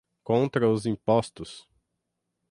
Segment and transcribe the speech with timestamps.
[0.23, 1.69] Contra os Impostos